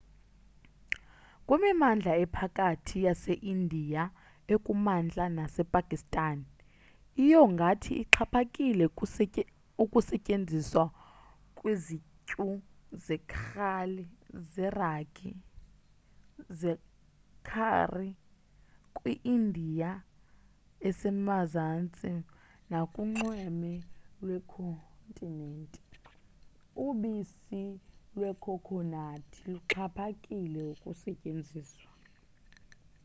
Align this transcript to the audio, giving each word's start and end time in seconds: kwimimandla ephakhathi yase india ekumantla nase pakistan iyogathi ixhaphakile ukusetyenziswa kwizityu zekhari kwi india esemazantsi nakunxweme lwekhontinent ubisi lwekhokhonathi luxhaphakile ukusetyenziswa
kwimimandla 1.45 2.11
ephakhathi 2.23 2.97
yase 3.07 3.33
india 3.53 4.03
ekumantla 4.53 5.25
nase 5.37 5.63
pakistan 5.75 6.37
iyogathi 7.23 7.91
ixhaphakile 8.03 8.83
ukusetyenziswa 9.83 10.83
kwizityu 11.57 12.49
zekhari 16.61 18.09
kwi 18.97 19.11
india 19.35 19.89
esemazantsi 20.87 22.09
nakunxweme 22.69 23.73
lwekhontinent 24.25 25.71
ubisi 26.85 27.61
lwekhokhonathi 28.15 29.39
luxhaphakile 29.53 30.61
ukusetyenziswa 30.73 31.91